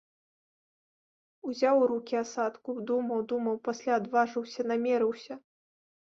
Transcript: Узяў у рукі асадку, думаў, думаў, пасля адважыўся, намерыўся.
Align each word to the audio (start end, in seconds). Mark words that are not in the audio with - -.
Узяў 1.49 1.75
у 1.81 1.83
рукі 1.91 2.15
асадку, 2.21 2.75
думаў, 2.91 3.19
думаў, 3.33 3.59
пасля 3.67 3.93
адважыўся, 3.99 4.65
намерыўся. 4.73 5.33